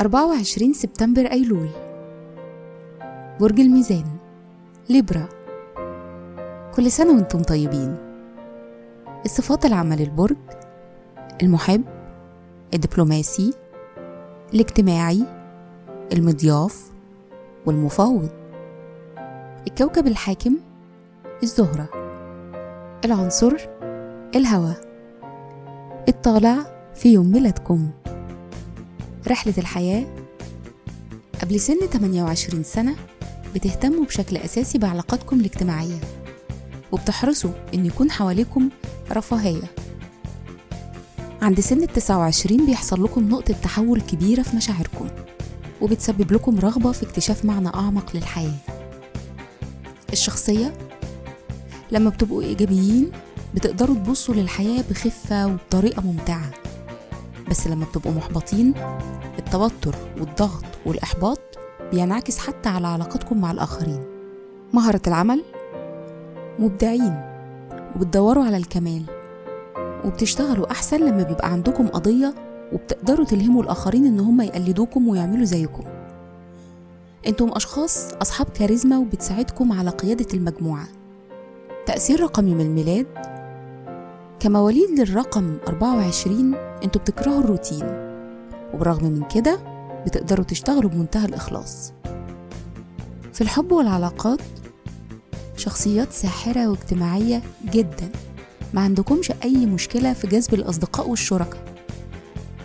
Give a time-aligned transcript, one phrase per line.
[0.00, 1.68] أربعة وعشرين سبتمبر أيلول.
[3.40, 4.04] برج الميزان
[4.90, 5.28] ليبرا.
[6.74, 7.96] كل سنة وأنتم طيبين.
[9.24, 10.36] الصفات العامة للبرج
[11.42, 11.84] المحب
[12.74, 13.54] الدبلوماسي
[14.54, 15.26] الاجتماعي
[16.12, 16.90] المضياف
[17.66, 18.28] والمفاوض.
[19.66, 20.56] الكوكب الحاكم
[21.42, 21.88] الزهرة.
[23.04, 23.56] العنصر
[24.34, 24.80] الهواء
[26.08, 27.90] الطالع في يوم ميلادكم.
[29.28, 30.06] رحلة الحياة.
[31.42, 32.96] قبل سن 28 سنة
[33.54, 35.98] بتهتموا بشكل أساسي بعلاقاتكم الاجتماعية
[36.92, 38.68] وبتحرصوا إن يكون حواليكم
[39.10, 39.70] رفاهية.
[41.42, 45.08] عند سن التسعة وعشرين بيحصل لكم نقطة تحول كبيرة في مشاعركم
[45.80, 48.58] وبتسبب لكم رغبة في اكتشاف معنى أعمق للحياة.
[50.12, 50.72] الشخصية.
[51.92, 53.10] لما بتبقوا إيجابيين
[53.54, 56.50] بتقدروا تبصوا للحياة بخفة وبطريقة ممتعة.
[57.50, 58.74] بس لما بتبقوا محبطين
[59.38, 61.40] التوتر والضغط والإحباط
[61.92, 64.04] بينعكس حتى على علاقتكم مع الآخرين.
[64.72, 65.42] مهارة العمل
[66.58, 67.20] مبدعين
[67.96, 69.02] وبتدوروا على الكمال.
[70.04, 72.34] وبتشتغلوا أحسن لما بيبقى عندكم قضية
[72.72, 75.84] وبتقدروا تلهموا الآخرين إن هم يقلدوكم ويعملوا زيكم.
[77.26, 80.88] أنتم أشخاص أصحاب كاريزما وبتساعدكم على قيادة المجموعة.
[81.86, 83.06] تأثير رقمي من الميلاد
[84.42, 87.86] كمواليد للرقم 24 أنتوا بتكرهوا الروتين.
[88.74, 89.58] وبرغم من كده
[90.06, 91.92] بتقدروا تشتغلوا بمنتهى الإخلاص.
[93.32, 94.40] في الحب والعلاقات
[95.56, 98.10] شخصيات ساحرة واجتماعية جدا.
[98.74, 101.74] ما عندكمش أي مشكلة في جذب الأصدقاء والشركاء.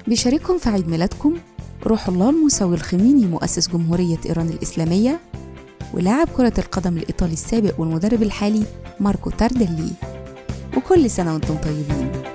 [0.07, 1.37] بيشارككم في عيد ميلادكم
[1.85, 5.19] روح الله الموسوي الخميني مؤسس جمهورية إيران الإسلامية
[5.93, 8.63] ولاعب كرة القدم الإيطالي السابق والمدرب الحالي
[8.99, 10.16] ماركو تارديلي.
[10.77, 12.26] وكل سنة وأنتم طيبين.